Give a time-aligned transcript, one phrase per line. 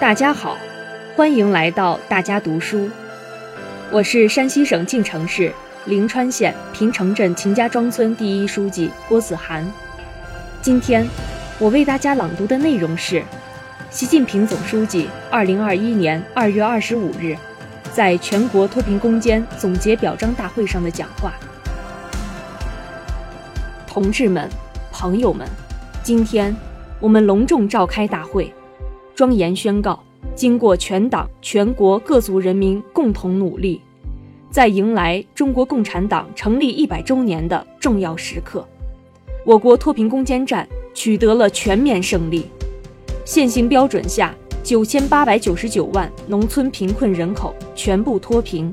[0.00, 0.56] 大家好，
[1.16, 2.88] 欢迎来到大家读书。
[3.90, 5.52] 我是山西省晋城市
[5.86, 9.68] 陵川县平城镇秦家庄村第一书记郭子涵。
[10.62, 11.04] 今天
[11.58, 13.20] 我为大家朗读的内容是
[13.90, 17.36] 习近平总书记2021年2月25日
[17.92, 21.32] 在全国脱贫攻坚总结表彰大会上的讲话。
[23.84, 24.48] 同志们、
[24.92, 25.44] 朋友们，
[26.04, 26.54] 今天
[27.00, 28.54] 我们隆重召开大会。
[29.18, 29.98] 庄严宣告：
[30.36, 33.80] 经过全党全国各族人民共同努力，
[34.48, 38.64] 在迎来中国共产党成立一百周年的重要时刻，
[39.44, 42.46] 我国脱贫攻坚战取得了全面胜利。
[43.24, 48.72] 现行标准下，九千八百九十九万农村贫困人口全部脱贫，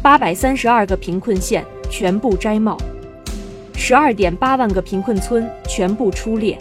[0.00, 2.78] 八百三十二个贫困县全部摘帽，
[3.74, 6.56] 十二点八万个贫困村全部出列。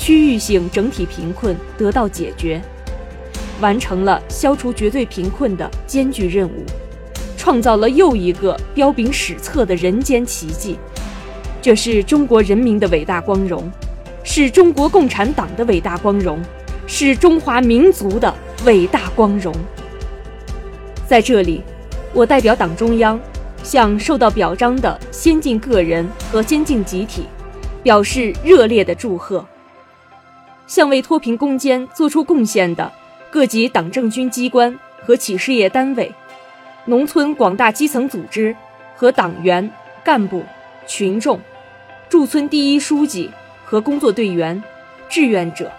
[0.00, 2.58] 区域性整体贫困得到解决，
[3.60, 6.64] 完成了消除绝对贫困的艰巨任务，
[7.36, 10.78] 创造了又一个彪炳史册的人间奇迹。
[11.60, 13.70] 这是中国人民的伟大光荣，
[14.24, 16.40] 是中国共产党的伟大光荣，
[16.86, 19.54] 是中华民族的伟大光荣。
[21.06, 21.60] 在这里，
[22.14, 23.20] 我代表党中央，
[23.62, 27.24] 向受到表彰的先进个人和先进集体，
[27.82, 29.44] 表示热烈的祝贺。
[30.70, 32.92] 向为脱贫攻坚作出贡献的
[33.28, 36.14] 各级党政军机关和企事业单位、
[36.84, 38.54] 农村广大基层组织
[38.94, 39.68] 和党员
[40.04, 40.44] 干部、
[40.86, 41.40] 群众、
[42.08, 43.28] 驻村第一书记
[43.64, 44.62] 和工作队员、
[45.08, 45.72] 志愿者、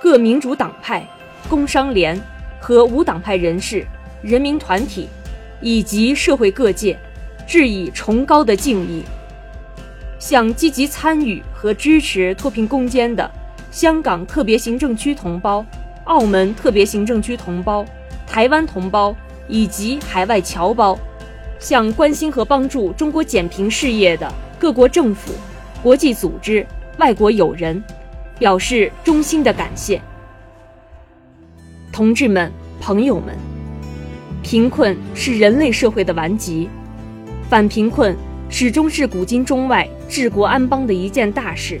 [0.00, 1.06] 各民主党派、
[1.48, 2.20] 工商联
[2.60, 3.86] 和无党派人士、
[4.22, 5.08] 人民团体
[5.60, 6.98] 以及社会各界，
[7.46, 9.04] 致以崇高的敬意。
[10.18, 13.30] 向积极参与和支持脱贫攻坚的。
[13.72, 15.64] 香港特别行政区同胞、
[16.04, 17.82] 澳门特别行政区同胞、
[18.26, 19.16] 台湾同胞
[19.48, 20.96] 以及海外侨胞，
[21.58, 25.32] 向关心和帮助中国减贫事业的各国政府、
[25.82, 26.66] 国际组织、
[26.98, 27.82] 外国友人，
[28.38, 29.98] 表示衷心的感谢。
[31.90, 33.34] 同志们、朋友们，
[34.42, 36.68] 贫困是人类社会的顽疾，
[37.48, 38.14] 反贫困
[38.50, 41.80] 始终是古今中外治国安邦的一件大事。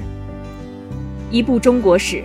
[1.32, 2.22] 一部中国史，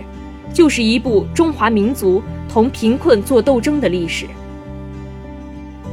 [0.52, 4.26] 就是一部中华民族同贫困作斗争的历史。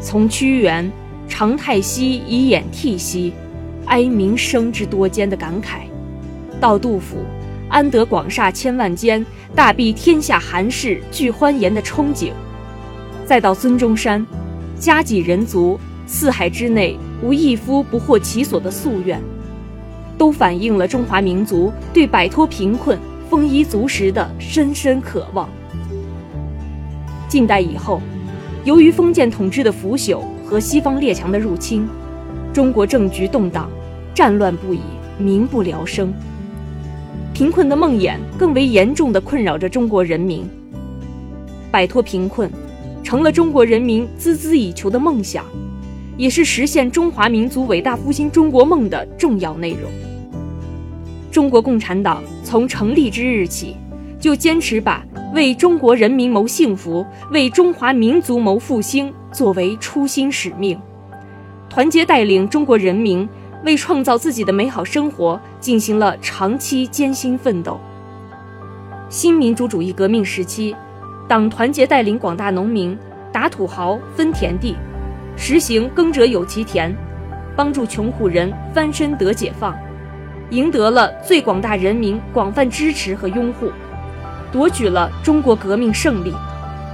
[0.02, 0.92] 从屈原
[1.30, 3.32] “长太息以掩涕兮，
[3.86, 5.84] 哀民生之多艰”的感慨，
[6.60, 7.20] 到杜甫
[7.70, 12.32] “安得广厦千万间，大庇天下寒士俱欢颜”的憧憬，
[13.26, 14.24] 再到孙中山
[14.78, 19.22] “家几人足，四海之内无一夫不获其所”的夙愿。
[20.18, 22.98] 都反映了中华民族对摆脱贫困、
[23.30, 25.50] 丰衣足食的深深渴望。
[27.28, 28.02] 近代以后，
[28.64, 31.88] 由于封建统治的腐朽和西方列强的入侵，
[32.54, 33.70] 中国政局动荡，
[34.14, 34.80] 战乱不已，
[35.18, 36.14] 民不聊生。
[37.34, 40.48] 贫困的梦魇更为严重的困扰着中国人民。
[41.70, 42.50] 摆脱贫困，
[43.04, 45.44] 成了中国人民孜孜以求的梦想。
[46.18, 49.92] 也是实现中华民族伟大复兴中国梦的重要内容。
[51.32, 53.76] 中国共产党从成立之日起，
[54.20, 60.80] 就坚持把为中国人民谋幸福、为中华民族谋复兴作为初心使命，
[61.70, 63.28] 团结带领中国人民
[63.66, 67.78] 为创造自己的美好生活进行了长期艰辛奋斗。
[69.10, 70.74] 新民主主义革命时期，
[71.28, 72.98] 党团结带领广大农民
[73.34, 74.76] 打土豪分田地。
[75.38, 76.96] 实行耕者有其田，
[77.56, 79.76] 帮助穷苦人翻身得解放，
[80.50, 83.72] 赢得了最广大人民广泛支持和拥护，
[84.52, 86.34] 夺取了中国革命胜利，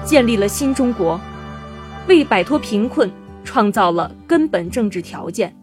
[0.04, 1.20] 建立了新中国，
[2.08, 3.10] 为摆脱贫困
[3.44, 5.56] 创造了根本政治条件。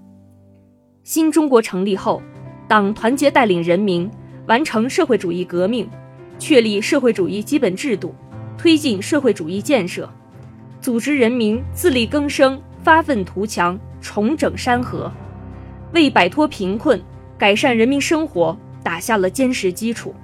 [1.02, 2.22] 新中国成立后，
[2.68, 4.08] 党团结带领人民
[4.46, 5.88] 完成社会主义革命，
[6.38, 8.14] 确立社会主义基本制度，
[8.56, 10.08] 推进社会主义建设，
[10.80, 12.60] 组织人民自力更生。
[12.82, 15.10] 发愤图强，重整山河，
[15.92, 17.02] 为摆脱贫困、
[17.36, 20.14] 改善人民生活打下了坚实基础。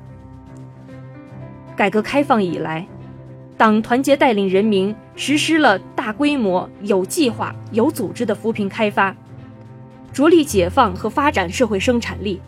[1.76, 2.86] 改革开放以来，
[3.56, 9.14] 党团结带领人民实施了大规模、有计划、有组织的扶贫开发，
[10.12, 12.40] 着力解放和发展社会生产力，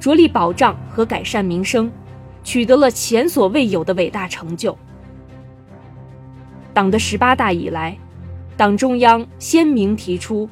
[0.00, 1.92] 着力保障和改善民生，
[2.42, 4.76] 取得了前所未有的伟大成就。
[6.72, 7.96] 党的十八大以来。
[8.56, 10.48] 党中央鲜明提出，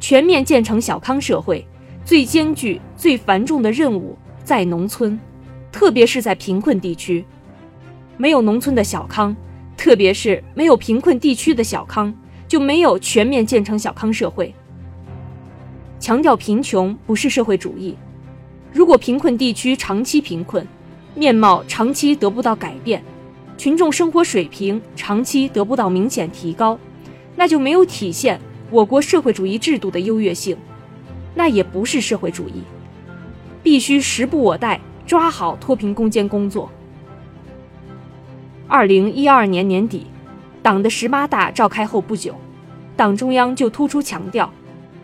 [0.00, 1.66] 全面建成小康社会，
[2.02, 5.18] 最艰巨、最繁重的任务在农村，
[5.70, 7.22] 特别是在贫困地区。
[8.16, 9.36] 没有农村的小康，
[9.76, 12.14] 特别是没有贫困地区的小康，
[12.48, 14.54] 就没有全面建成小康社会。
[16.00, 17.94] 强调贫穷不是社会主义。
[18.72, 20.66] 如果贫困地区长期贫困，
[21.14, 23.04] 面貌长期得不到改变，
[23.58, 26.78] 群众生活水平长期得不到明显提高，
[27.36, 28.40] 那就没有体现
[28.70, 30.56] 我国社会主义制度的优越性，
[31.34, 32.62] 那也不是社会主义。
[33.62, 36.70] 必须时不我待，抓好脱贫攻坚工作。
[38.66, 40.06] 二零一二年年底，
[40.62, 42.34] 党的十八大召开后不久，
[42.96, 44.50] 党中央就突出强调，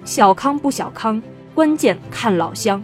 [0.04, 1.22] 小康不小康，
[1.54, 2.82] 关键看老乡。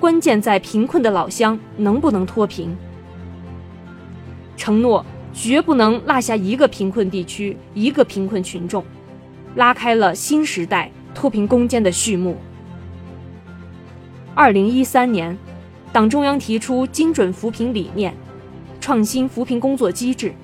[0.00, 2.76] 关键在贫困的老乡能不能脱贫，
[4.56, 8.84] 承诺绝不能落下一个贫困地区、一个贫困群众，
[9.56, 12.36] 拉开了新时代脱贫攻坚的序幕。
[14.34, 15.36] 二零一三年，
[15.92, 18.14] 党中央提出精准扶贫理念，
[18.80, 20.34] 创新扶贫工作机制。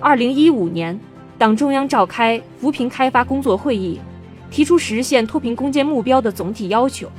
[0.00, 0.98] 二零一五年，
[1.38, 4.00] 党中央召开扶贫开发工作会议，
[4.50, 7.10] 提出实现脱贫攻坚目标的总体要求，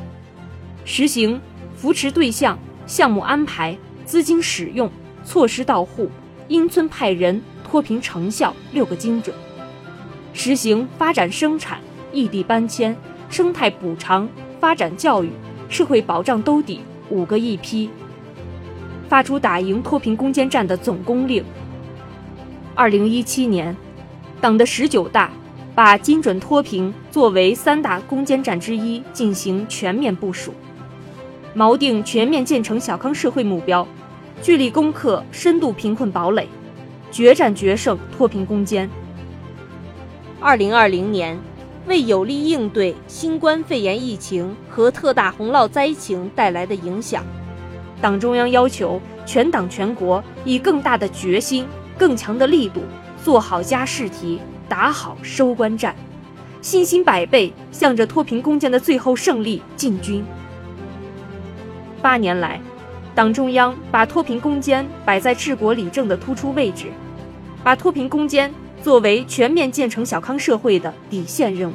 [0.85, 1.39] 实行。
[1.75, 2.57] 扶持对象、
[2.87, 4.89] 项目安排、资金使用、
[5.25, 6.09] 措施到户、
[6.47, 9.35] 因村派人、脱贫成效六个精准，
[10.33, 11.79] 实行发展生产、
[12.11, 12.95] 异地搬迁、
[13.29, 14.27] 生态补偿、
[14.59, 15.29] 发展教育、
[15.69, 17.89] 社会保障兜底五个一批，
[19.07, 21.43] 发出打赢脱贫攻坚战的总攻令。
[22.75, 23.75] 二零一七年，
[24.41, 25.31] 党的十九大
[25.75, 30.53] 把精准脱贫作为三大攻坚战之一进行全面部署。
[31.55, 33.87] 锚定全面建成小康社会目标，
[34.43, 36.49] 聚力攻克深度贫困堡垒，
[37.09, 38.89] 决战决胜脱贫攻坚。
[40.41, 41.39] 二零二零年，
[41.87, 47.23] 为有力应对新冠肺炎疫情和特大洪涝灾情带来的影响，
[48.01, 51.65] 党中央要求全党全国以更大的决心、
[51.97, 52.81] 更强的力度，
[53.23, 55.95] 做好加试题，打好收官战，
[56.61, 60.21] 信心百倍，向着脱贫攻坚的最后胜利进军。
[62.01, 62.59] 八年来，
[63.15, 66.87] 党中央把脱贫攻坚摆在治国理政的突出位置，
[67.63, 68.51] 把脱贫攻坚
[68.81, 71.73] 作为全面建成小康社会的底线任务，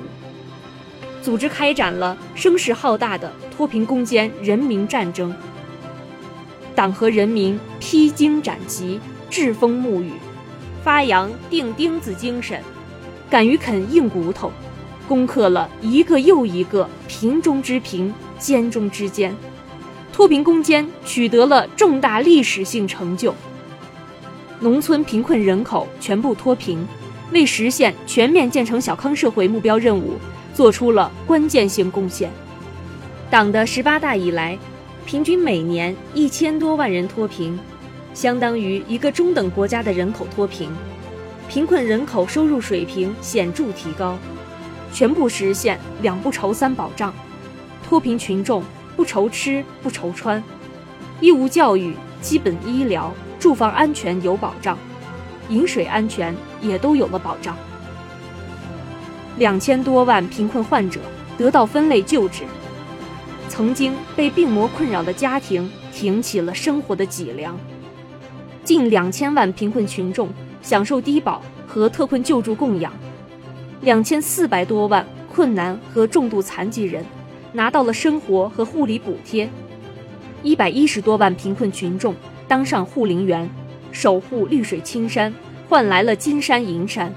[1.23, 5.33] 组织开展了声势浩大的脱贫攻坚人民战争。
[6.75, 9.01] 党和人民披荆斩棘、
[9.31, 10.13] 栉风沐雨，
[10.83, 12.61] 发扬钉钉子精神，
[13.31, 14.51] 敢于啃硬骨头，
[15.07, 19.35] 攻克了一个又一个贫中之贫、坚中之坚。
[20.19, 23.33] 脱贫攻坚取得了重大历史性成就，
[24.59, 26.85] 农村贫困人口全部脱贫，
[27.31, 30.15] 为实现全面建成小康社会目标任务
[30.53, 32.29] 做出了关键性贡献。
[33.31, 34.59] 党的十八大以来，
[35.07, 37.57] 平均每年一千多万人脱贫，
[38.13, 40.69] 相当于一个中等国家的人口脱贫，
[41.49, 44.19] 贫困人口收入水平显著提高，
[44.93, 47.15] 全部实现两不愁三保障，
[47.89, 48.65] 脱贫群众。
[48.99, 50.43] 不愁吃不愁穿，
[51.21, 54.77] 义务教育、基本医疗、住房安全有保障，
[55.49, 57.57] 饮水安全也都有了保障。
[59.37, 60.99] 两千多万贫困患者
[61.37, 62.43] 得到分类救治，
[63.49, 67.57] 曾经被病魔困扰的家庭挺起了生活的脊梁。
[68.65, 70.29] 近两千万贫困群众
[70.61, 72.93] 享受低保和特困救助供养，
[73.83, 77.07] 两千四百多万困难和重度残疾人。
[77.53, 79.49] 拿到了生活和护理补贴，
[80.43, 82.15] 一百一十多万贫困群众
[82.47, 83.49] 当上护林员，
[83.91, 85.35] 守护绿水青山，
[85.69, 87.13] 换来了金山银山。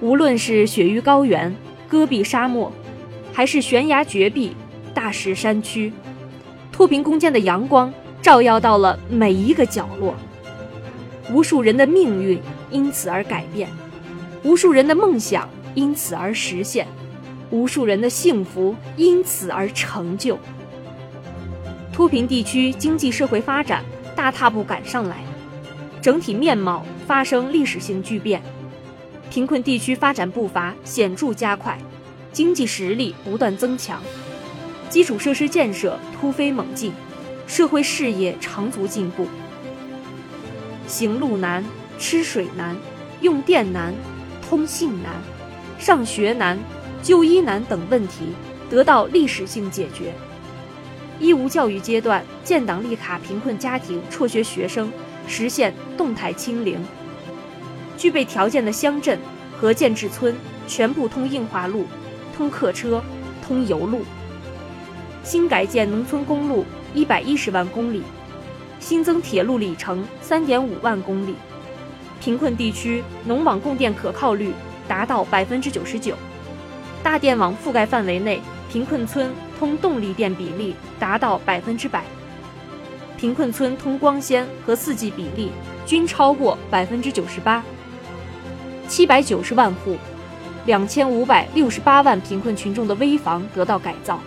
[0.00, 1.54] 无论是雪域高原、
[1.88, 2.72] 戈壁沙漠，
[3.32, 4.56] 还是悬崖绝壁、
[4.92, 5.92] 大石山区，
[6.72, 10.14] 脱贫攻坚的阳光照耀到了每一个角落，
[11.32, 13.68] 无数人的命运因此而改变，
[14.42, 16.86] 无数人的梦想因此而实现。
[17.50, 20.38] 无数人的幸福因此而成就，
[21.92, 25.18] 脱贫地区经济社会发展大踏步赶上来，
[26.00, 28.40] 整体面貌发生历史性巨变，
[29.30, 31.76] 贫困地区发展步伐显著加快，
[32.32, 34.00] 经济实力不断增强，
[34.88, 36.92] 基础设施建设突飞猛进，
[37.48, 39.26] 社会事业长足进步。
[40.86, 41.64] 行路难，
[41.98, 42.76] 吃水难，
[43.20, 43.92] 用电难，
[44.48, 45.12] 通信难，
[45.78, 46.56] 上学难。
[47.02, 48.34] 就医难等问题
[48.68, 50.12] 得到历史性解决，
[51.18, 54.92] 义务教育阶段建档立卡贫困家庭辍学学生
[55.26, 56.78] 实现动态清零，
[57.96, 59.18] 具备条件的乡镇
[59.58, 60.34] 和建制村
[60.66, 61.86] 全部通硬化路、
[62.36, 63.02] 通客车、
[63.42, 64.02] 通油路，
[65.22, 66.64] 新改建农村公路
[66.94, 68.02] 一百一十万公里，
[68.78, 71.34] 新增铁路里程三点五万公里，
[72.20, 74.52] 贫困地区农网供电可靠率
[74.86, 76.14] 达到百分之九十九，
[77.02, 78.40] 大电网覆盖范围内
[78.70, 82.04] 贫困村通动力电比例达到百分之百，
[83.16, 85.50] 贫困村通光纤和四 G 比例
[85.86, 87.64] 均超过百分之九十八。
[88.86, 89.96] 七百九十万户，
[90.66, 94.18] 两千五百六十八万贫困群众的危房得到改造，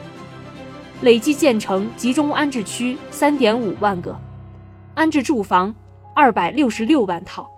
[1.01, 4.17] 累计建成集中安置区三点五万个，
[4.95, 5.73] 安置住房
[6.15, 7.49] 二百六十六万套，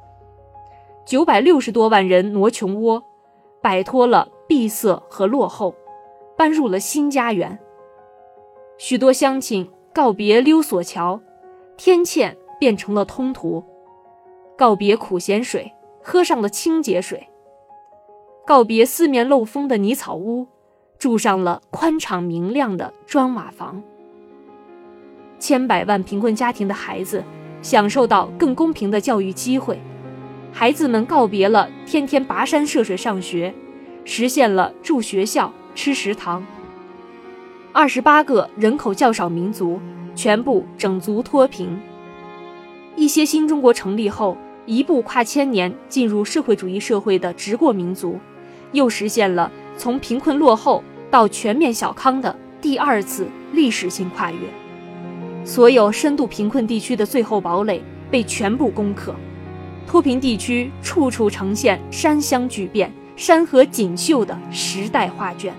[1.05, 3.03] 九百六十多万人挪穷窝，
[3.61, 5.75] 摆脱了闭塞和落后，
[6.37, 7.57] 搬入了新家园。
[8.77, 11.21] 许多乡亲告别溜索桥，
[11.77, 13.63] 天堑变成了通途，
[14.57, 15.71] 告别苦咸水。
[16.07, 17.27] 喝上了清洁水，
[18.45, 20.45] 告别四面漏风的泥草屋，
[20.99, 23.81] 住上了宽敞明亮的砖瓦房。
[25.39, 27.23] 千百万贫困家庭的孩子
[27.63, 29.81] 享受到更公平的教育机会，
[30.51, 33.51] 孩子们告别了天天跋山涉水上学，
[34.05, 36.45] 实现了住学校、吃食堂。
[37.73, 39.81] 二十八个人口较少民族
[40.15, 41.77] 全部整族脱贫。
[42.95, 44.37] 一些新中国成立后。
[44.67, 48.17] 一步跨千年进入社会主义社会的直过民族，
[48.71, 54.39] 又实现了从贫困落后到全面小康的第二次历史性跨越。
[55.43, 59.13] 所有深度贫困地区的最后堡垒被全部攻克，
[59.85, 65.53] 脱贫地区处处呈现山乡巨变、山河锦绣的时代画卷。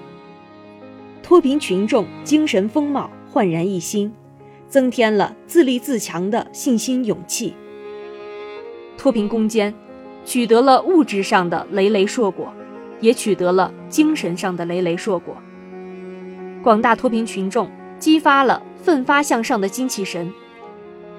[1.22, 4.12] 脱贫群众精神风貌焕然一新，
[4.68, 7.54] 增添了自立自强的信心勇气。
[8.98, 9.74] 脱贫攻坚，
[10.24, 12.52] 取得了物质上的累累硕果，
[13.00, 15.36] 也取得了精神上的累累硕果。
[16.62, 20.32] 广大脱贫群众激发了奋发向上的精气神，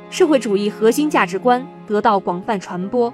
[0.09, 3.13] 社会主义核心价值观得到广泛传播，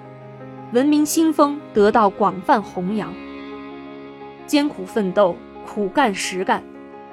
[0.74, 3.13] 文明新风得到广泛弘扬。
[4.48, 5.38] 艰苦奋斗、
[5.68, 6.63] 苦干实干，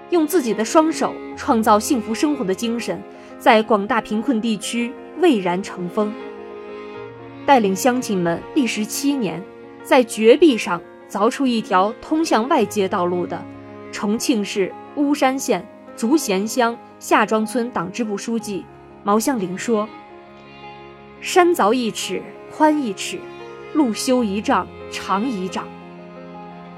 [0.09, 3.03] 用自己的双手创造幸福生活的精神，
[3.39, 6.11] 在广大贫困地区蔚然成风。
[7.45, 9.45] 带领乡亲们历时七年，
[9.83, 13.45] 在绝壁上凿出一条通向外界道路的
[13.93, 18.65] 重庆市巫山县竹贤乡下庄村党支部书记
[19.05, 19.87] 毛向林说
[21.21, 23.19] ：“山凿一尺，宽一尺；
[23.73, 25.67] 路修一丈，长一丈。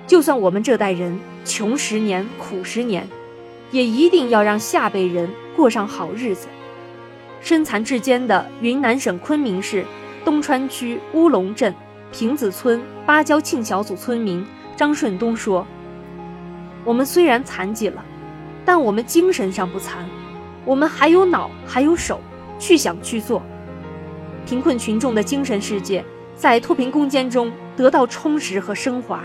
[0.07, 3.09] 就算我们这代人穷十年、苦十年，
[3.71, 6.49] 也一定要让下辈人过上好日子。”
[7.41, 9.85] 身残志坚的云南省昆明市。
[10.25, 11.75] 东川区乌龙镇
[12.13, 14.47] 平子村芭蕉庆小组村民
[14.77, 15.67] 张顺东说
[16.87, 18.05] ：“我们虽然残疾了，
[18.65, 20.07] 但我们精神上不残，
[20.65, 22.21] 我们还有脑，还有手，
[22.57, 23.43] 去想去做。
[24.47, 29.23] 贫困群众的精神世界在脱贫攻坚中得到充实和升华，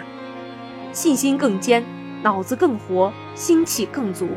[0.91, 1.83] 信心更坚，
[2.21, 4.27] 脑子更活，心气更足，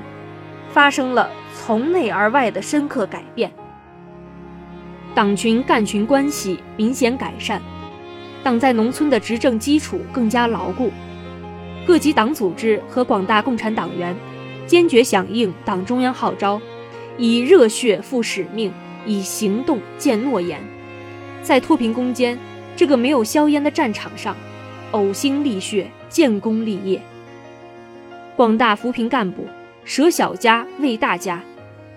[0.73, 3.51] 发生了从内而外的深刻改变。”
[5.15, 7.61] 党群干群关系明显改善，
[8.43, 10.91] 党在农村的执政基础更加牢固，
[11.85, 14.17] 各级党组织和广大共产党员
[14.67, 16.61] 坚决响应党中央号召，
[17.19, 18.73] 以热血赴使命，
[19.05, 20.63] 以行动践诺言，
[21.43, 22.39] 在脱贫攻坚
[22.81, 24.35] 这个没有硝烟的战场上，
[24.93, 26.99] 呕心沥血，建功立业。
[28.35, 29.47] 广大扶贫干部
[29.85, 31.43] 舍小家为大家，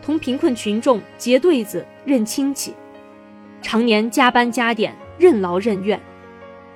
[0.01, 2.73] 同贫困群众结对子认亲戚。
[3.61, 5.97] 常年加班加点，任劳任怨，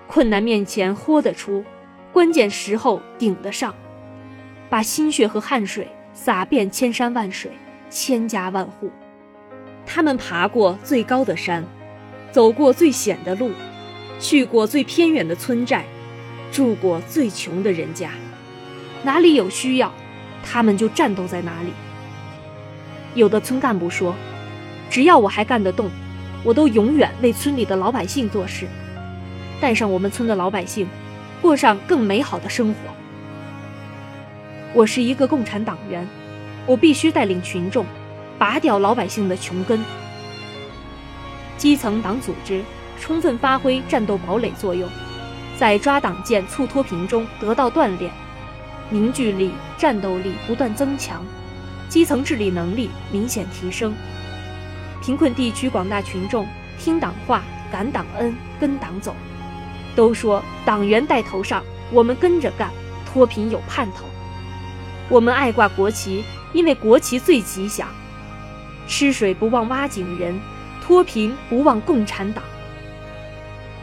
[0.08, 1.66] 困难面前豁得出，
[2.14, 3.76] 关键时候顶得上，
[4.70, 7.52] 把心血和汗水洒遍千山万水、
[7.90, 8.90] 千家万户。
[9.86, 11.62] 他们爬过最高的山，
[12.32, 13.52] 走过最险的路，
[14.20, 15.86] 去过最偏远的村寨，
[16.52, 18.12] 住过最穷的人家，
[19.04, 19.94] 哪里有需要，
[20.44, 21.70] 他们就战斗在哪里。
[23.16, 24.16] 有的村干部说
[24.90, 25.90] ：“只要我还干得动。”
[26.44, 28.68] 我都永远为村里的老百姓做事，
[29.60, 30.88] 带上我们村的老百姓，
[31.42, 32.76] 过上更美好的生活。
[34.74, 36.08] 我是一个共产党员，
[36.66, 37.86] 我必须带领群众，
[38.38, 39.84] 拔掉老百姓的穷根。
[41.58, 42.62] 基层党组织
[43.00, 44.90] 充分发挥战斗堡垒作用，
[45.58, 48.12] 在抓党建促脱贫中得到锻炼，
[48.90, 51.24] 凝聚力、战斗力不断增强，
[51.90, 53.94] 基层治理能力明显提升。
[55.02, 56.48] 贫困地区广大群众
[56.80, 59.16] 听党话、感党恩、跟党走，
[59.96, 62.70] 都说党员带头上，我们跟着干，
[63.06, 64.06] 脱贫有盼头。
[65.10, 67.88] 我们爱挂国旗，因为国旗最吉祥。
[68.88, 70.38] 吃水不忘挖井人，
[70.82, 72.44] 脱贫不忘共产党。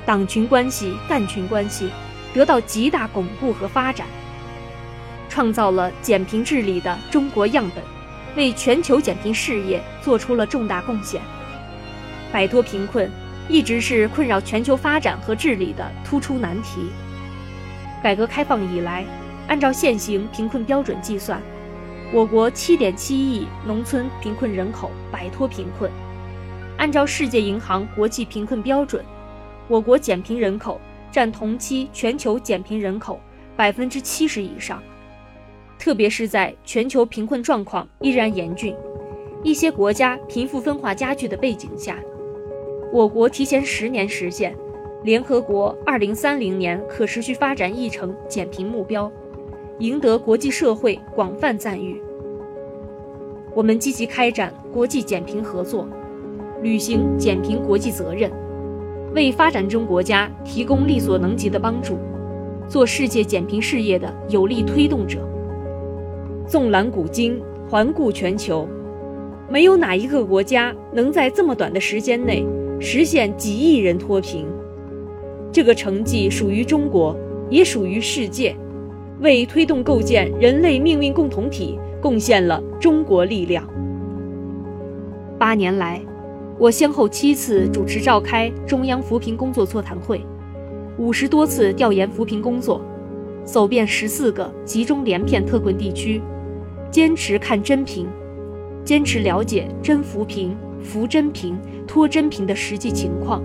[0.07, 1.91] 党群关系、干群关系
[2.35, 4.07] 得到极大巩固和发展，
[5.29, 7.83] 创造了减贫治理的中国样本，
[8.37, 11.21] 为全球减贫事业做出了重大贡献。
[12.33, 13.11] 摆脱贫困
[13.49, 16.91] 一直是困扰全球发展和治理的突出难题。
[18.03, 19.07] 改革开放以来，
[19.47, 21.41] 按照现行贫困标准计算，
[22.13, 25.89] 我国7.7亿农村贫困人口摆脱贫困；
[26.77, 29.03] 按照世界银行国际贫困标准，
[29.69, 30.81] 我国减贫人口
[31.11, 33.21] 占同期全球减贫人口
[33.57, 34.83] 百分之七十以上。
[35.79, 38.75] 特别是在全球贫困状况依然严峻、
[39.43, 41.99] 一些国家贫富分化加剧的背景下，
[42.93, 44.55] 我国提前十年实现。
[45.03, 49.13] 联合国二零三零年可持续发展议程减贫目标，
[49.81, 52.01] 赢得国际社会广泛赞誉。
[53.55, 55.87] 我们积极开展国际减贫合作，
[56.63, 58.33] 履行减贫国际责任，
[59.15, 61.97] 为发展中国家提供力所能及的帮助，
[62.69, 65.21] 做世界减贫事业的有力推动者。
[66.47, 67.41] 纵览古今，
[67.71, 68.69] 环顾全球，
[69.49, 72.45] 没有哪一个国家能在这么短的时间内
[72.81, 74.45] 实现几亿人脱贫。
[75.53, 77.17] 这个成绩属于中国，
[77.49, 78.55] 也属于世界，
[79.21, 83.65] 为推动构建人类命运共同体贡献了中国力量。
[85.39, 86.03] 八年来，
[86.59, 90.25] 我先后七次主持召开中央扶贫工作座谈会，
[90.99, 92.81] 五十多次调研扶贫工作，
[93.45, 96.23] 走遍十四个集中连片特困地区，
[96.91, 98.07] 坚持看真贫，
[98.85, 103.43] 坚持了解真扶贫、扶真贫、脱真贫的实际情况，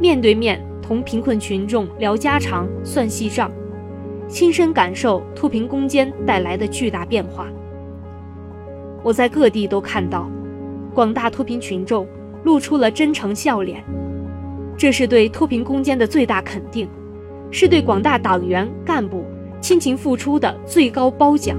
[0.00, 0.60] 面对面。
[0.82, 3.50] 同贫困群众聊家常、算细账，
[4.28, 7.48] 亲身感受脱贫攻坚带来的巨大变化。
[9.02, 10.30] 我在各地都看到，
[10.96, 12.06] 广大脱贫群众
[12.44, 13.84] 露出了真诚笑脸，
[14.78, 16.88] 这是对脱贫攻坚的最大肯定，
[17.50, 19.22] 是对广大党员干部
[19.60, 21.54] 亲情付出的最高褒奖，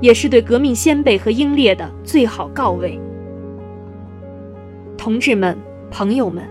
[0.00, 2.98] 也是对革命先辈和英烈的最好告慰。
[4.96, 5.54] 同志们、
[5.90, 6.42] 朋友们。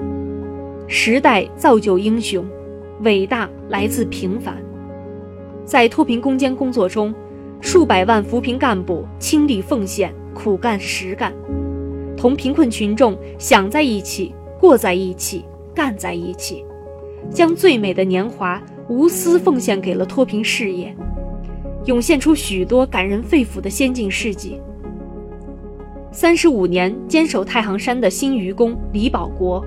[0.88, 2.46] 时代造就英雄，
[3.04, 4.58] 伟大来自平凡。
[5.63, 7.15] 在脱贫攻坚工作中，
[7.60, 11.34] 数百万扶贫干部倾力奉献、苦干实干，
[12.22, 16.64] 同贫困群众想在一起、过在一起、干在一起，
[17.32, 20.96] 将最美的年华无私奉献给了脱贫事业，
[21.86, 24.62] 涌现出许多感人肺腑的先进事迹。
[26.12, 29.66] 三十五年坚守太行山的新愚公李保国。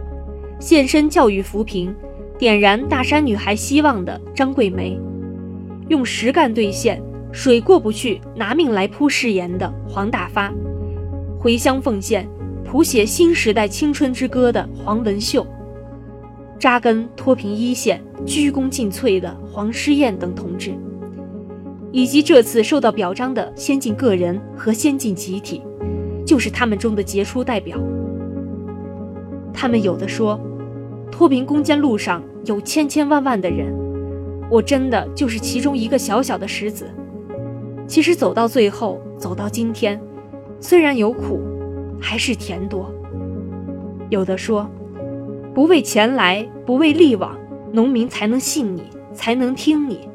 [0.60, 1.92] 献身教育扶贫，
[2.38, 4.96] 点燃大山女孩希望的张桂梅，
[5.88, 10.54] 用实干兑现“水过不去，拿命来铺”誓言的黄大发，
[11.40, 12.24] 回乡奉献、
[12.74, 15.46] 谱写新时代青春之歌的黄文秀，
[16.58, 20.74] 扎根脱贫一线、鞠躬尽瘁的黄诗燕等同志，
[21.92, 25.62] 以及这次受到表彰的先进个人和先进集体，
[26.26, 27.78] 就是他们中的杰出代表。
[29.52, 30.36] 他们有的说。
[31.12, 33.72] 脱贫攻坚路上有千千万万的人，
[34.50, 36.90] 我真的就是其中一个小小的石子。
[37.86, 40.00] 其实走到最后，走到今天，
[40.58, 41.40] 虽然有苦，
[42.00, 42.92] 还是甜多。
[44.10, 44.68] 有的说，
[45.54, 47.38] 不为钱来，不为利往，
[47.72, 50.08] 农民才能信你，才能听你。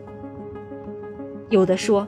[1.49, 2.07] 有的说，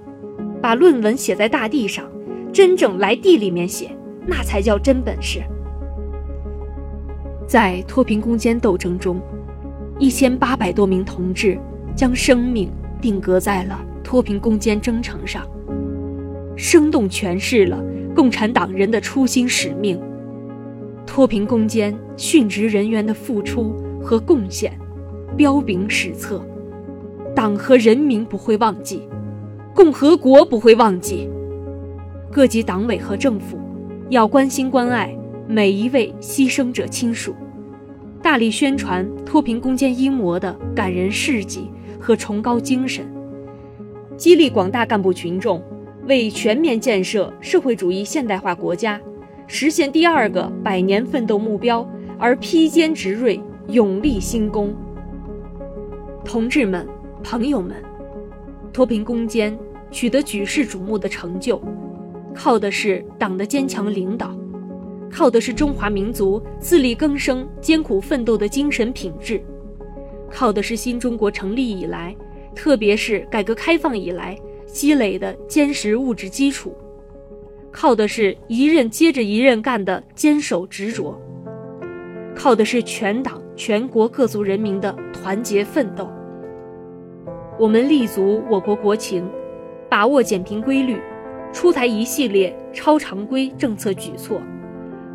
[0.62, 2.06] 把论文写在大地上，
[2.54, 3.90] 真正来地里面写，
[4.28, 5.42] 那才叫真本事。
[7.48, 9.20] 在脱贫攻坚斗争中，
[9.98, 11.60] 一千八百多名同志
[11.96, 15.46] 将生命定格在了脱贫攻坚征程上，
[16.56, 17.84] 生动诠释了
[18.16, 20.00] 共产党人的初心使命。
[21.06, 24.72] 脱贫攻坚殉职人员的付出和贡献，
[25.36, 26.44] 彪炳史册，
[27.36, 29.02] 党和人民不会忘记，
[29.74, 31.30] 共和国不会忘记。
[32.32, 33.60] 各级党委和政府
[34.10, 35.16] 要关心关爱。
[35.48, 37.36] 每一位牺牲者亲属，
[38.22, 41.70] 大力宣传脱贫攻坚英模的感人事迹
[42.00, 43.06] 和崇高精神，
[44.16, 45.62] 激励广大干部群众
[46.08, 49.00] 为全面建设社会主义现代化国家、
[49.48, 51.88] 实现第二个百年奋斗目标
[52.18, 54.74] 而披坚执锐、勇立新功。
[56.26, 56.88] 同志们、
[57.24, 57.76] 朋友们，
[58.74, 59.58] 脱贫攻坚
[59.92, 61.62] 取得举世瞩目的成就，
[62.34, 64.36] 靠的是党的坚强领导。
[65.10, 69.44] 靠的是中华民族自力更生、艰苦奋斗的精神品质，
[70.30, 72.16] 靠的是新中国成立以来，
[72.56, 74.38] 特别是改革开放以来
[74.72, 76.74] 积累的坚实物质基础，
[77.72, 81.20] 靠的是一任接着一任干的坚守执着。
[82.34, 86.10] 靠的是全党全国各族人民的团结奋斗。
[87.60, 89.30] 我们立足我国国情，
[89.90, 90.98] 把握减贫规律，
[91.52, 94.42] 出台一系列超常规政策举措，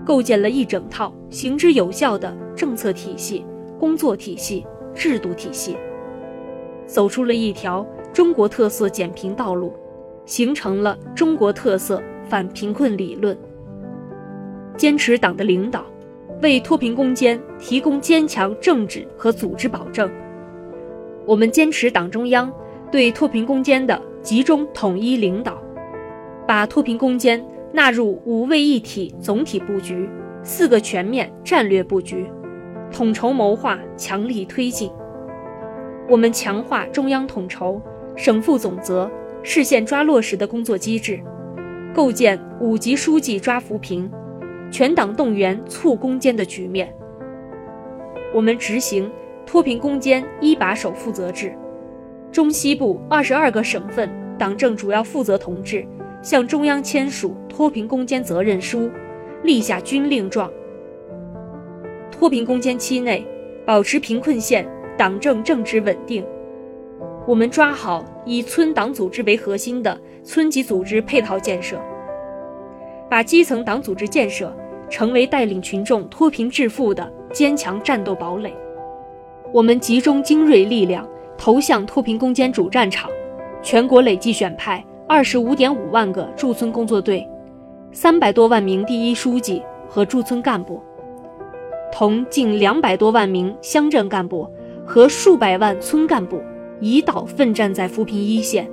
[0.04, 3.44] 构建了一整套行之有效的政策体系、
[3.80, 4.64] 工作体系、
[4.94, 5.76] 制度体系，
[6.86, 7.84] 走出了一条
[8.16, 9.74] 中国特色减贫道路，
[10.24, 13.36] 形成了中国特色反贫困理论。
[14.74, 15.84] 坚持党的领导，
[16.40, 20.10] 为脱贫攻坚提供坚强政治和组织保证。
[21.26, 22.50] 我们坚持党中央
[22.90, 25.62] 对脱贫攻坚的集中统一领导，
[26.48, 30.08] 把脱贫攻坚纳入五位一体总体布局、
[30.42, 32.26] 四个全面战略布局，
[32.90, 34.90] 统筹谋划，强力推进。
[36.08, 37.78] 我们强化中央统筹、
[38.16, 39.10] 省负总责、
[39.42, 41.20] 市县抓落实的工作机制，
[41.94, 44.10] 构建五级书记抓扶贫。
[44.68, 46.92] 全党动员促攻坚的局面，
[48.34, 49.08] 我们执行
[49.46, 51.54] 脱贫攻坚一把手负责制，
[52.32, 55.86] 中西部二十二个省份党政主要负责同志
[56.20, 58.90] 向中央签署脱贫攻坚责任书，
[59.44, 60.50] 立下军令状。
[62.10, 63.24] 脱贫攻坚期内，
[63.64, 64.66] 保持贫困县
[64.98, 66.26] 党政政治稳定。
[67.26, 71.76] 我们抓好以村党组织为核心的村级组织配套建设。
[73.10, 74.54] 把基层党组织建设
[74.88, 78.54] 成为带领群众脱贫致富的坚强战斗堡垒。
[79.52, 83.10] 我们集中精锐力量投向脱贫攻坚主战场，
[83.60, 87.28] 全国累计选派二十五点五万个驻村工作队，
[87.90, 90.80] 三百多万名第一书记和驻村干部，
[91.92, 94.48] 同近两百多万名乡镇干部
[94.84, 96.40] 和数百万村干部
[96.80, 98.70] 一道奋战在扶贫一线，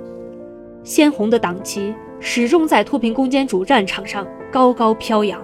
[0.82, 1.94] 鲜红的党旗。
[2.26, 5.38] 始终在脱贫攻坚主战场上高高飘扬。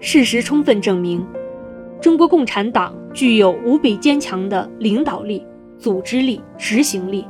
[0.00, 1.22] 事实充分证明，
[2.00, 5.44] 中国共产党具有无比坚强的领导力、
[5.78, 7.26] 组织力、执行力，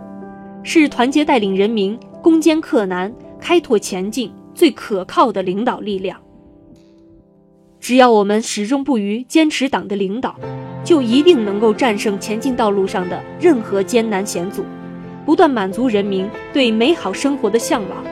[0.62, 6.20] 是团结带领人民攻坚克难、开拓前进最可靠的领导力量。
[7.80, 10.36] 只要我们始终不渝坚持党的领导，
[10.86, 14.64] 就一定能够战胜前进道路上的任何艰难险阻，
[15.24, 18.04] 不断满足人民对美好生活的向往。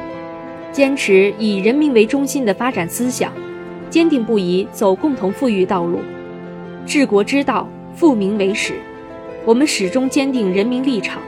[0.72, 3.32] 坚持以人民为中心的发展思想，
[3.88, 6.00] 坚定不移走共同富裕道路，
[6.84, 8.74] 治国之道，富民为始。
[9.44, 11.22] 我们始终坚定人民立场，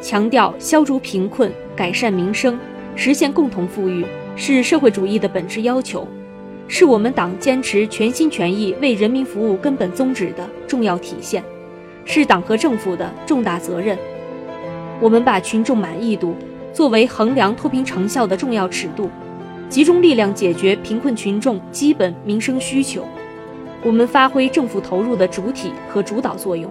[0.00, 2.58] 强调消除贫困、改善民生、
[2.96, 6.08] 实现共同富裕是社会主义的本质要求，
[6.68, 11.42] 是我们党坚持全心全意为人民服务根本宗旨的重要体现，
[12.04, 13.98] 是党和政府的重大责任。
[15.00, 16.36] 我们把群众满意度。
[16.70, 19.10] 作为衡量脱贫成效的重要尺度，
[19.68, 23.02] 集中力量解决贫困群众基本民生需求。
[23.82, 26.70] 我们发挥政府投入的主体和主导作用，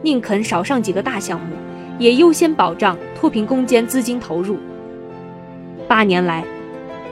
[0.00, 1.56] 宁肯少上几个大项目，
[1.98, 4.56] 也优先保障脱贫攻坚资金投入。
[5.86, 6.42] 八年来，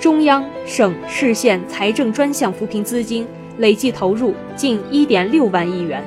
[0.00, 3.26] 中央、省、市县财政专项扶贫资金
[3.58, 6.02] 累计投入近一点六万亿元，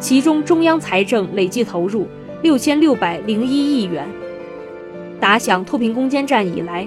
[0.00, 2.08] 其中中央财政累计投入
[2.42, 4.04] 六千六百零一亿元。
[5.20, 6.86] 打响脱贫攻坚战以来，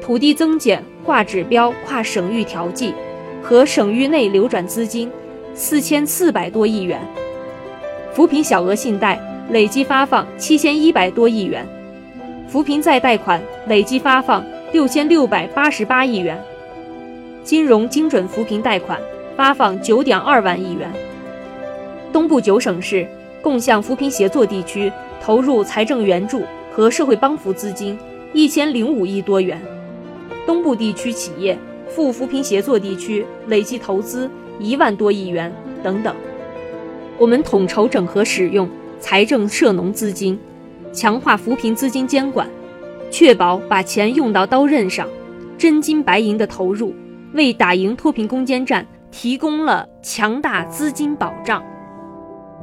[0.00, 2.94] 土地增减跨指标、跨省域调剂
[3.42, 5.10] 和省域内流转资金
[5.54, 7.00] 四千四百多亿元，
[8.12, 11.66] 扶贫小额信贷累计发放七千一百多亿元，
[12.48, 16.36] 扶贫再贷款累计发放六千六百八十八亿元，
[17.44, 19.00] 金融精准扶贫贷款
[19.36, 20.90] 发放九点二万亿元。
[22.12, 23.06] 东部九省市
[23.40, 24.90] 共向扶贫协作地区
[25.22, 26.42] 投入财政援助。
[26.72, 27.96] 和社会帮扶资金
[28.32, 29.62] 一千零五亿多元，
[30.44, 31.56] 东部地区企业
[31.88, 35.52] 赴扶贫协作地区累计投资一万多亿元
[35.84, 36.12] 等等。
[37.16, 40.36] 我们统筹整合使用财政涉农资金，
[40.92, 42.48] 强化扶贫资金监管，
[43.16, 45.06] 确保把钱用到刀刃上，
[45.56, 46.92] 真金白银的投入，
[47.32, 51.62] 为打赢脱贫攻坚战提供了强大资金保障。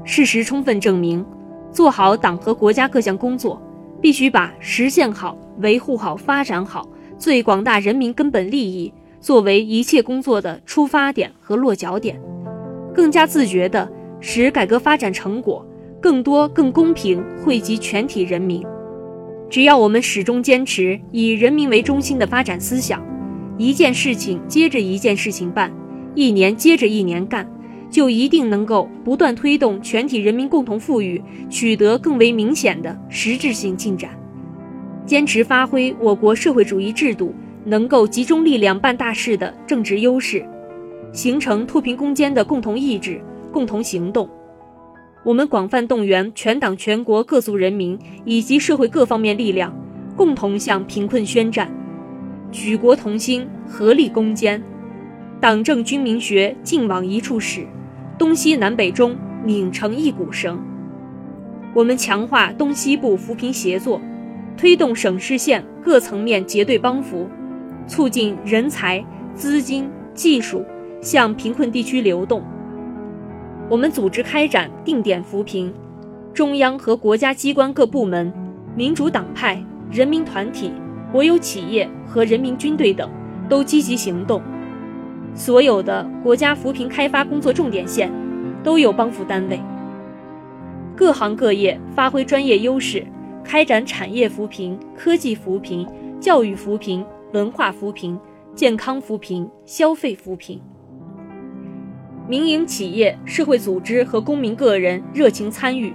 [0.03, 1.25] 事实充分证明，
[1.71, 3.61] 做好党和国家各项工作。
[4.01, 12.19] 必须把实现好、维护好、发展好最广大人民根本利益作为一切工作的出发点和落脚点，
[12.93, 15.65] 更加自觉地使改革发展成果
[16.01, 18.61] 更多、更公平惠及全体人民。
[19.51, 23.05] 只要我们始终坚持以人民为中心的发展思想，
[23.57, 25.69] 一件事情接着一件事情办，
[26.15, 27.45] 一年接着一年干。
[27.89, 34.11] 就一定能够不断推动全体人民共同富裕取得更为明显的实质性进展，
[35.05, 37.35] 坚持发挥我国社会主义制度
[37.65, 40.45] 能够集中力量办大事的政治优势，
[41.11, 43.19] 形成脱贫攻坚的共同意志、
[43.51, 44.29] 共同行动。
[45.23, 49.71] 我们广泛动员全党全国各族人民以及社会各方面力量，
[50.15, 51.71] 共同向贫困宣战，
[52.51, 54.61] 举国同心，合力攻坚。
[55.39, 57.67] 党政军民学劲往一处使，
[58.17, 60.59] 东西南北中拧成一股绳。
[61.75, 64.01] 我们强化东西部扶贫协作，
[64.57, 67.29] 推动省市县各层面结对帮扶，
[67.85, 69.05] 促进人才、
[69.35, 70.65] 资金、技术
[70.99, 72.43] 向贫困地区流动。
[73.71, 75.73] 我们组织开展定点扶贫，
[76.33, 78.29] 中央和国家机关各部门、
[78.75, 80.73] 民主党派、人民团体、
[81.09, 83.09] 国有企业和人民军队等
[83.47, 84.41] 都积极行动。
[85.33, 88.11] 所有的国家扶贫开发工作重点县
[88.61, 89.57] 都有帮扶单位，
[90.93, 93.07] 各行各业发挥专业优势，
[93.41, 95.87] 开展产业扶贫、科技扶贫、
[96.19, 98.19] 教育扶贫、文化扶贫、
[98.53, 100.59] 健康扶贫、消费扶贫。
[102.31, 105.93] 民营企业、社会组织和公民个人热情参与，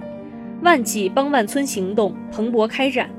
[0.61, 3.09] 万企帮万村行动蓬勃开展。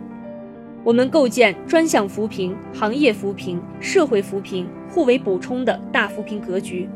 [0.84, 6.88] 我们构建专项扶贫、行业扶贫、社会扶贫互为补充的大扶贫格局，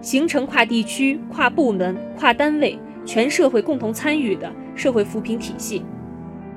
[0.00, 5.84] 形成跨地区、跨部门、跨单位、全社会共同参与的社会扶贫体系。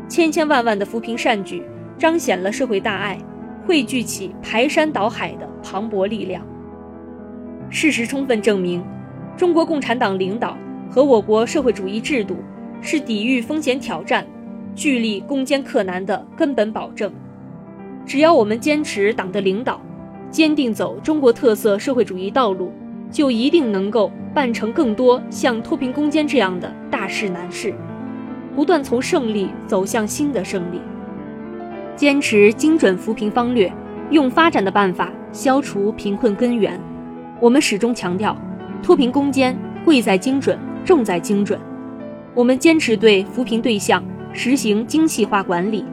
[0.08, 1.62] 千千万万的扶贫善举，
[1.98, 3.20] 彰显了社会大爱，
[3.68, 6.42] 汇聚起排山倒海的磅礴力量。
[7.74, 8.84] 事实充分证明，
[9.36, 10.56] 中国共产党领导
[10.92, 12.38] 和我国社会主义制度
[12.82, 14.24] 是抵御风险挑战。
[14.76, 17.12] 聚力攻坚克难的根本保证。
[18.06, 19.82] 只要我们坚持党的领导，
[20.30, 22.72] 坚定走中国特色社会主义道路，
[23.10, 27.74] 就一定能够办成更多像脱贫攻坚这样的大事难事，
[28.56, 30.80] 不断从胜利走向新的胜利。
[31.96, 33.72] 坚持精准扶贫方略，
[34.12, 36.80] 用发展的办法消除贫困根源。
[37.44, 38.34] 我们始终强调，
[38.82, 39.54] 脱贫攻坚
[39.84, 41.60] 贵在精准，重在精准。
[42.34, 44.02] 我们坚持对扶贫对象。
[44.36, 45.86] 实行精细化管理，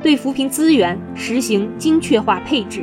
[0.00, 2.82] 对扶贫资源实行精确化配置，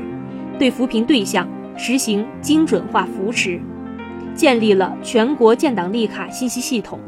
[0.60, 3.60] 对扶贫对象实行精准化扶持，
[4.36, 7.00] 建立了全国建档立卡信息系统，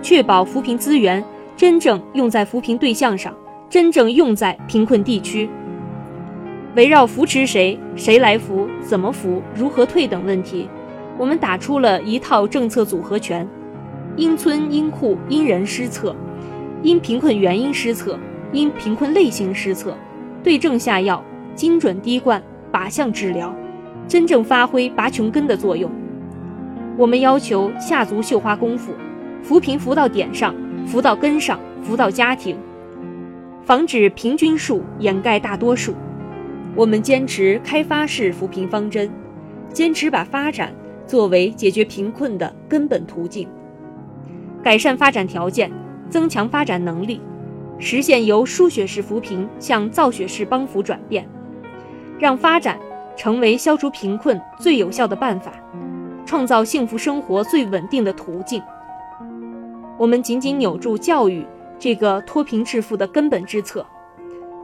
[0.00, 1.22] 确保扶贫资源
[1.54, 3.34] 真正用在扶贫对象上，
[3.68, 5.50] 真正用在贫困地区。
[6.74, 10.68] 围绕扶持谁、谁来扶、怎么扶、如何退等问题，
[11.16, 13.48] 我们打出了一套政策组合拳，
[14.16, 16.14] 因村因户因人施策。
[16.82, 18.18] 因贫困原因施策，
[18.52, 19.96] 因贫困类型施策，
[20.42, 23.54] 对症下药，精准滴灌，靶向治疗，
[24.06, 25.90] 真正发挥拔穷根的作用。
[26.98, 28.92] 我们要求下足绣花功夫，
[29.42, 30.54] 扶贫扶到点上，
[30.86, 32.54] 扶到根上，扶到家庭，
[33.62, 35.94] 防止平均数掩盖大多数。
[36.76, 39.10] 我们坚持开发式扶贫方针，
[39.72, 40.74] 坚持把发展
[41.06, 43.48] 作为解决贫困的根本途径，
[44.62, 45.70] 改善发展条件。
[46.10, 47.20] 增强发展能力，
[47.78, 51.26] 实现由输血式扶贫向造血式帮扶转变，
[52.20, 52.78] 让发展
[53.16, 55.50] 成为消除贫困最有效的办法，
[56.24, 58.62] 创造幸福生活最稳定的途径。
[59.98, 61.44] 我们紧紧扭住教育
[61.78, 63.84] 这个脱贫致富的根本之策，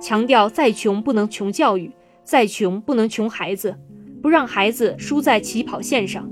[0.00, 1.90] 强调再穷不能穷教育，
[2.30, 3.74] 再穷不能穷孩子，
[4.22, 6.30] 不让孩子输在起跑线上，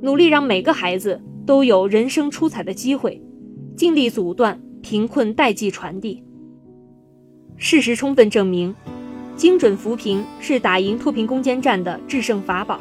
[0.00, 3.22] 努力让每个孩子都有人生出彩的机会。
[3.76, 6.24] 尽力阻断贫困代际传递。
[7.58, 8.74] 事实充分证明，
[9.36, 12.80] 精准扶贫是打赢脱贫攻坚战的制胜法宝。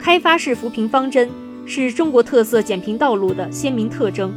[0.00, 1.30] 开发式扶贫方针
[1.64, 4.34] 是中国特色减贫道路的鲜明特征。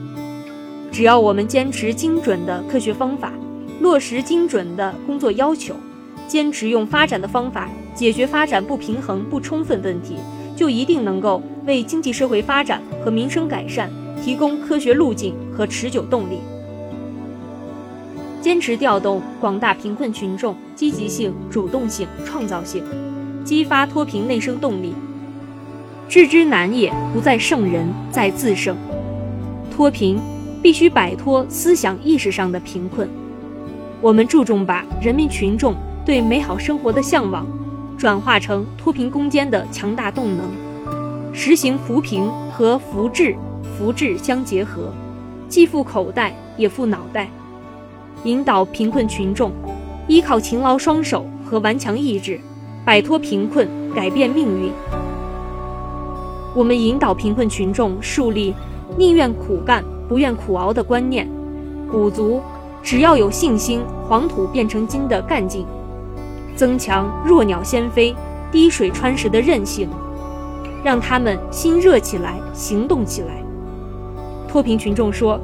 [0.91, 3.33] 只要我们坚持精准的科学方法，
[3.79, 5.75] 落实精准的工作要求，
[6.31, 10.15] 坚持用发展的方法解决发展不平衡不充分问题，
[10.55, 13.91] 就一定能够为经济社会发展和民生改善。
[14.23, 16.37] 提供科学路径和持久动力，
[18.39, 22.81] 坚持调动广大贫困群众积极性、主动性、创造性，
[23.43, 24.93] 激发脱贫内生动力。
[26.07, 28.77] 治之难也，不在圣人，在自胜。
[29.69, 30.17] 脱贫
[30.61, 33.09] 必须摆脱思想意识上的贫困，
[33.99, 35.75] 我们注重把人民群众
[36.11, 37.47] 对美好生活的向往，
[37.97, 40.45] 转化成脱贫攻坚的强大动能，
[41.31, 43.33] 实行扶贫和扶志。
[43.77, 44.91] 扶智相结合，
[45.47, 47.29] 既富口袋也富脑袋，
[48.25, 49.53] 引导贫困群众
[50.05, 52.37] 依靠勤劳双手和顽强意志，
[52.83, 54.69] 摆脱贫困，改变命运。
[56.53, 58.53] 我们引导贫困群众树立
[58.97, 61.25] 宁愿苦干不愿苦熬的观念，
[61.89, 62.41] 鼓足
[62.83, 65.65] 只要有信心，黄土变成金的干劲，
[66.55, 68.15] 增强弱鸟先飞、
[68.51, 69.89] 滴水穿石的韧性，
[70.83, 73.43] 让他们心热起来，行动起来。
[74.47, 75.39] 脱贫群众说：“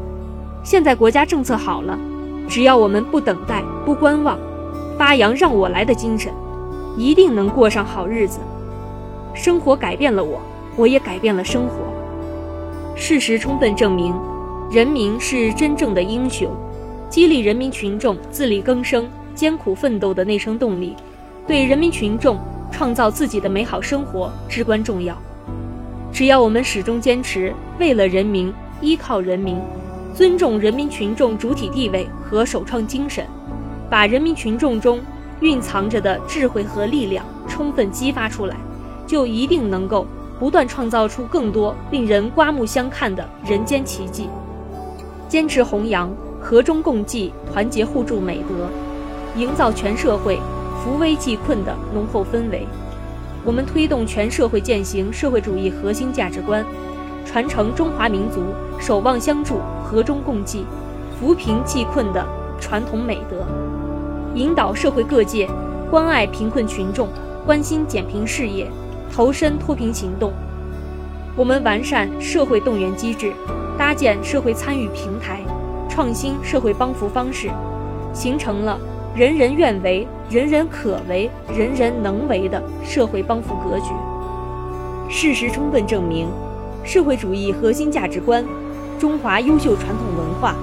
[0.64, 1.98] 现在国家政策好了，
[2.48, 4.38] 只要我们不等待、不观望，
[4.98, 6.32] 发扬让我来的精神，
[6.98, 8.40] 一定能过上好日子。
[9.34, 10.42] 生活改变了我，
[10.76, 11.76] 我也改变了生活。
[12.96, 14.14] 事实充分证明，
[14.72, 16.50] 人民是真正的英雄。
[17.10, 19.08] 激励人民群众自力更生、
[19.38, 20.94] 艰苦奋斗的内生动力，
[21.48, 22.38] 对人民群众
[22.72, 25.18] 创造自己的美好生活至关重要。
[26.12, 29.60] 只要我们始终坚持为了人民。”依靠人民，
[30.14, 33.26] 尊重人民群众主体地位和首创精神，
[33.90, 35.00] 把人民群众中
[35.40, 38.56] 蕴藏着的智慧和力量充分激发出来，
[39.08, 40.06] 就一定能够
[40.38, 44.30] 不断创造出更多令人刮目相看的人间奇迹。
[45.28, 48.70] 坚持弘扬和衷共济、团结互助美德，
[49.38, 50.40] 营造全社会
[50.84, 52.68] 扶危济困的浓厚氛围。
[53.46, 56.66] 我们推动全社会践行社会主义核心价值观。
[57.26, 58.42] 传承中华民族
[58.80, 60.66] 守望相助、和衷共济、
[61.20, 62.26] 扶贫济困的
[62.58, 63.46] 传统美德，
[64.34, 65.48] 引导社会各界
[65.92, 67.10] 关爱贫困群众、
[67.46, 68.72] 关心减贫事业、
[69.14, 70.32] 投身脱贫行动。
[71.36, 73.34] 我们完善社会动员机制，
[73.78, 75.42] 搭建社会参与平台，
[75.90, 77.50] 创新社会帮扶方式，
[78.14, 78.80] 形成了
[79.18, 83.86] 人人愿为、人人可为、人人能为的社会帮扶格局。
[85.10, 86.28] 事实充分证明。
[86.84, 88.46] 社会主义核心价值观，
[89.00, 90.56] 中华优秀传统文化，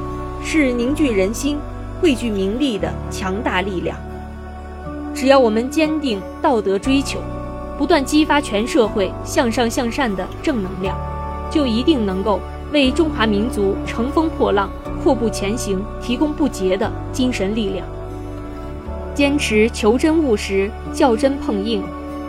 [0.45, 1.59] 是凝聚人心、
[2.01, 3.99] 汇聚民力的强大力量。
[5.13, 7.19] 只要我们坚定道德追求，
[7.77, 10.97] 不断激发全社会向上向善的正能量，
[11.51, 12.39] 就一定能够
[12.73, 14.71] 为中华民族乘风破浪、
[15.03, 17.85] 阔步前行提供不竭的精神力量。
[19.15, 21.83] 坚持求真务实、较真碰硬，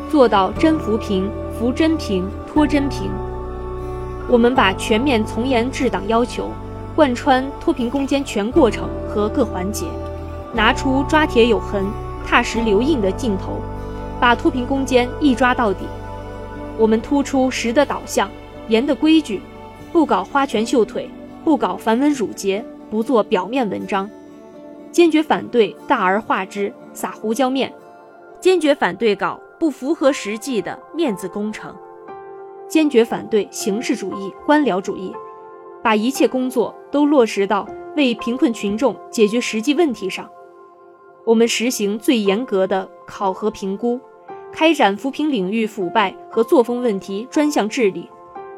[0.10, 3.10] 做到真扶贫、扶真贫、脱真贫。
[4.30, 6.52] 我们把全面从严治党要求
[6.95, 9.88] 贯穿脱贫攻坚全过程和各环节，
[10.54, 11.84] 拿出抓铁有痕、
[12.26, 13.60] 踏实留印的劲头，
[14.19, 15.86] 把脱贫攻坚一抓到底。
[16.78, 18.30] 我们突出实的导向、
[18.67, 19.41] 严的规矩，
[19.91, 21.10] 不搞花拳绣腿，
[21.43, 24.10] 不搞繁文缛节，不做表面文章，
[24.96, 27.70] 坚决反对大而化之、撒胡椒面，
[28.40, 31.76] 坚决反对搞不符合实际的面子工程。
[32.70, 35.14] 坚决反对形式主义、官僚主义，
[35.84, 40.30] 把一切工作都落实到为贫困群众解决实际问题上。
[41.26, 44.00] 我们实行最严格的考核评估，
[44.54, 48.10] 开展扶贫领域腐败和作风问题专项治理，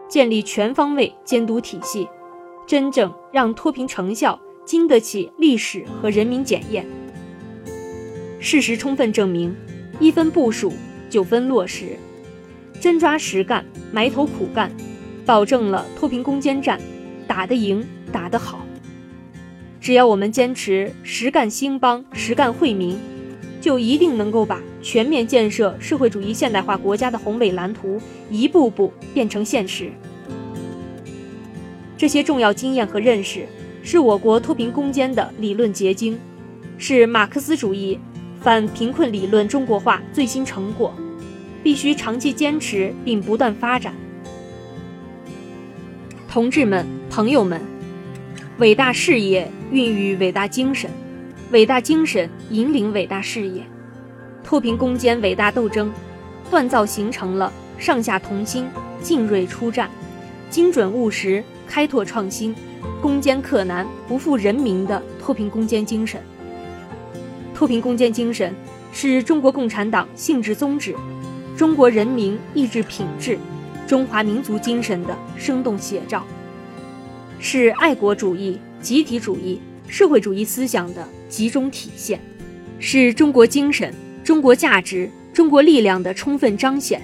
[0.08, 2.08] 建立全方位监督体系，
[2.68, 6.86] 真正让脱贫成效经得起历史和人民检验。
[8.38, 9.56] 事实充分证明，
[10.00, 10.74] 一分部署，
[11.10, 11.98] 九分落实。
[12.80, 14.70] 真抓实干，埋头苦干，
[15.26, 16.80] 保证了脱贫攻坚战
[17.26, 18.64] 打得赢、打得好。
[19.80, 23.00] 只要我们坚持实干兴邦、实干惠民，
[23.62, 28.00] 就一定能够把全面建设社会主义现代化国家的宏伟蓝图
[28.30, 29.90] 一步步变成现实。
[31.98, 33.48] 这些重要经验和认识，
[33.90, 36.20] 是我国脱贫攻坚的理论结晶，
[36.78, 37.98] 是马克思主义
[38.42, 40.94] 反贫困理论中国化最新成果。
[41.64, 43.94] 必须长期坚持并不断发展。
[46.28, 47.62] 同志们、朋友们，
[48.58, 50.92] 伟大事业孕育伟大精神，
[51.52, 53.64] 伟大精神引领伟大事业。
[54.44, 55.90] 脱贫攻坚伟大斗争，
[56.52, 58.68] 锻造形成了上下同心、
[59.02, 59.90] 进锐出战、
[60.50, 62.54] 精准务实、开拓创新、
[63.08, 66.22] 攻坚克难、不负人民的脱贫攻坚精神。
[67.56, 68.54] 脱贫攻坚精神
[68.92, 70.94] 是中国共产党性质宗旨。
[71.56, 73.40] 中国人民意志品质、
[73.88, 76.22] 中华民族精神的生动写照，
[77.40, 82.20] 是爱国主义、集体主义、社会主义思想的集中体现，
[82.78, 87.02] 是中国精神、中国价值、中国力量的充分彰显，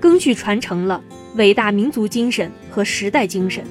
[0.00, 1.02] 赓续传承了
[1.34, 3.64] 伟大民族精神和时代精神。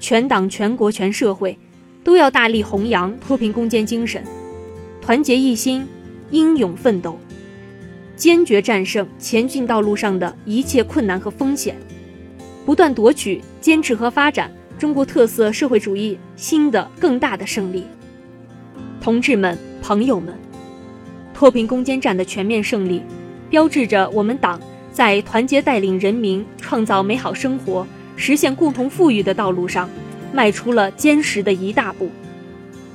[0.00, 1.56] 全党全国全社会
[2.02, 4.24] 都要大力弘扬脱贫攻坚精神，
[5.00, 5.86] 团结一心，
[6.30, 7.16] 英勇奋斗。
[8.16, 11.76] 坚决战胜前进道路上的一切困难和风险，
[12.66, 17.84] 不断夺取、坚持和发展中国特色社会主义新的更大的胜利。
[19.00, 20.34] 同志们、朋友们，
[21.32, 23.02] 脱贫攻坚战的全面胜利，
[23.48, 24.60] 标志着我们党
[24.92, 27.86] 在团结带领人民创造美好生活、
[28.20, 29.88] 实现共同富裕的道路上
[30.32, 32.10] 迈出了坚实的一大步。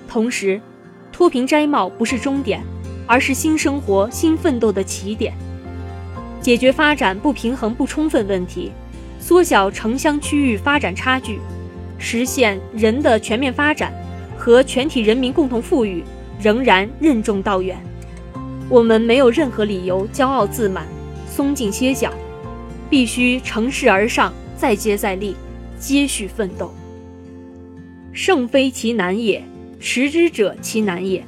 [0.08, 0.62] 同时，
[1.12, 2.62] 脱贫摘帽不是终点。
[3.08, 5.32] 而是新生活、新奋斗的起点。
[6.42, 8.72] 解决发展不平衡不充分问题，
[9.20, 11.40] 缩小城乡区域发展差距，
[12.00, 13.94] 实现人的全面发展
[14.36, 16.04] 和全体人民共同富裕，
[16.42, 17.78] 仍然任重道远。
[18.70, 20.88] 我们没有任何理由骄傲自满、
[21.30, 22.12] 松劲歇脚，
[22.90, 25.36] 必须乘势而上，再接再厉，
[25.80, 26.74] 接续奋斗。
[28.14, 29.44] 胜非其难也，
[29.80, 31.26] 持之者其难也。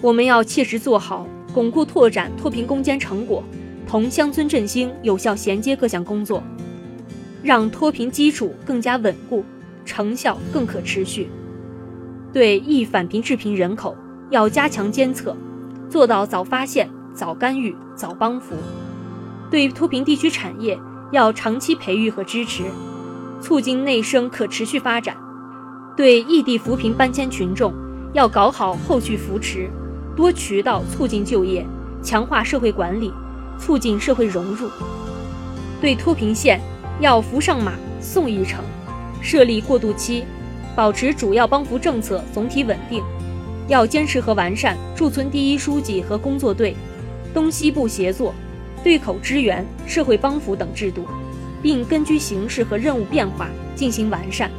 [0.00, 3.42] 我们要切实做好巩固拓展脱贫攻坚成果
[3.86, 6.42] 同乡村振兴有效衔接各项工作，
[7.42, 9.44] 让脱贫基础更加稳固，
[9.84, 11.28] 成效更可持续。
[12.32, 13.96] 对易返贫致贫人口，
[14.30, 15.36] 要加强监测。
[15.88, 18.54] 做到早发现、早干预、早帮扶。
[19.50, 20.78] 对脱贫地区产业
[21.10, 22.64] 要长期培育和支持，
[23.40, 25.16] 促进内生可持续发展。
[25.96, 27.72] 对异地扶贫搬迁群众
[28.12, 29.68] 要搞好后续扶持，
[30.14, 31.66] 多渠道促进就业，
[32.02, 33.12] 强化社会管理，
[33.58, 34.68] 促进社会融入。
[35.80, 36.60] 对脱贫县
[37.00, 38.62] 要扶上马、送一程，
[39.22, 40.24] 设立过渡期，
[40.76, 43.02] 保持主要帮扶政策总体稳定。
[43.66, 46.74] 要坚持和完善驻村第一书记和工作队、
[47.34, 48.34] 东西部协作、
[48.88, 51.04] 对口支援、社会帮扶等制度，
[51.60, 54.50] 并根据形势和任务变化进行完善。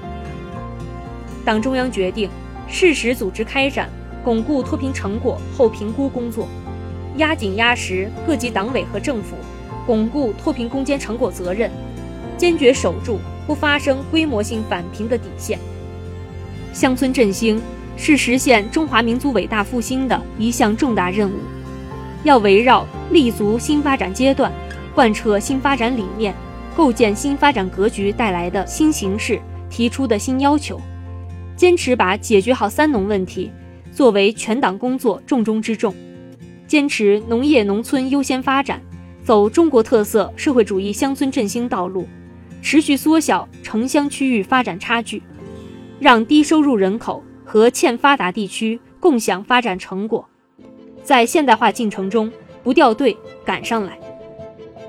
[1.44, 2.30] 党中央决定
[2.68, 3.90] 适时组织开展
[4.24, 6.48] 巩固脱贫成果后评估工作，
[7.18, 9.36] 压紧压实各级党委和政府
[9.88, 11.72] 巩固脱贫攻坚成果责任，
[12.38, 13.18] 坚决守住
[13.48, 15.58] 不发生规模性返贫的底线。
[16.72, 17.60] 乡村振兴。
[18.02, 21.34] 是实现中华民族伟大复兴的一项重大任务，
[22.24, 24.52] 要围绕立足新发展阶段、
[24.94, 26.34] 贯彻新发展理念、
[26.76, 29.40] 构建新发展格局带来的新形势
[29.70, 30.80] 提出的新要求，
[31.56, 33.52] 坚持把解决好“三农”问题
[33.92, 35.94] 作为全党工作重中之重，
[36.68, 38.82] 坚持农业农村优先发展，
[39.24, 42.08] 走中国特色社会主义乡村振兴道路，
[42.62, 45.24] 持续缩小城乡区域发展差距，
[46.00, 47.24] 让低收入人口。
[47.52, 50.29] 和欠发达地区共享发展成果，
[51.10, 52.32] 在现代化进程中
[52.62, 53.98] 不掉队赶上来，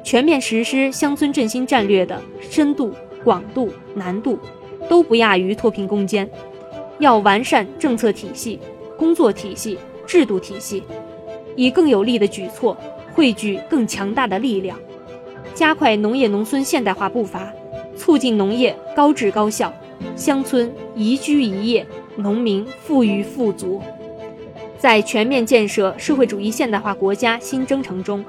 [0.05, 2.93] 全面实施乡村振兴战略的深度、
[3.25, 4.39] 广度、难度
[4.87, 6.29] 都不亚于脱贫攻坚。
[6.99, 8.61] 要完善政策体系、
[8.99, 10.83] 工作体系、制度体系，
[11.57, 12.77] 以更有力的举措
[13.15, 14.79] 汇聚更强大的力量，
[15.55, 17.51] 加快农业农村现代化步伐，
[17.97, 19.73] 促进农业高质高效，
[20.17, 21.87] 乡村宜居宜业。
[22.17, 23.81] 农民富裕富足，
[24.81, 28.25] 在全面建设社会主义现代化国家新征程中，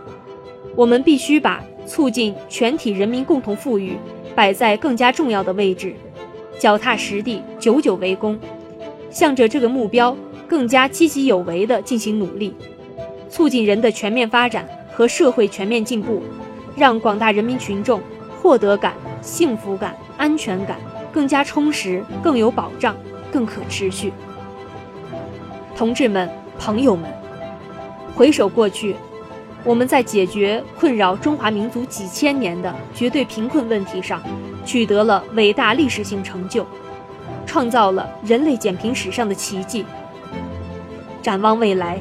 [0.76, 3.96] 我们必须把促进全体人民共同富裕
[4.36, 5.96] 摆在更加重要的位置，
[6.60, 8.38] 脚踏实地，久久为功，
[9.10, 10.14] 向着这个目标
[10.46, 12.54] 更加积极有为地进行努力，
[13.30, 16.22] 促进人的全面发展和社会全面进步，
[16.76, 18.02] 让广大人民群众
[18.42, 20.78] 获得感、幸福感、安全感
[21.14, 22.94] 更加充实、更有保障。
[23.32, 24.12] 更可持续，
[25.74, 26.30] 同志们、
[26.62, 27.10] 朋友们，
[28.16, 28.96] 回首过去，
[29.64, 34.22] 我们在解决困扰中华民族几千年的绝对贫困问题上，
[34.64, 36.64] 取得了伟大历史性成就，
[37.48, 39.84] 创造了人类减贫史上的奇迹。
[41.20, 42.00] 展望未来，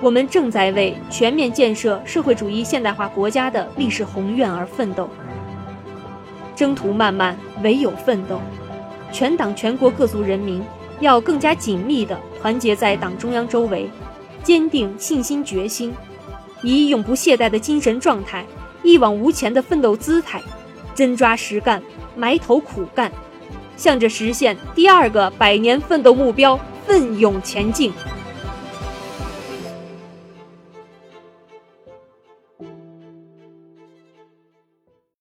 [0.00, 5.10] 我们正在为全面建设社会主义现代化国家的历史宏愿而奋斗。
[6.54, 8.40] 征途漫漫，唯有奋斗。
[9.10, 10.62] 全党全国各族人民
[11.00, 13.88] 要更加紧密地团结在党中央周围，
[14.42, 15.94] 坚定信心决心，
[16.62, 18.44] 以永不懈怠的精神状态、
[18.82, 20.42] 一往无前的奋斗姿态，
[20.94, 21.82] 真抓实干、
[22.16, 23.10] 埋头苦干，
[23.76, 27.92] 向着实现第二个百年奋斗目标奋勇前进。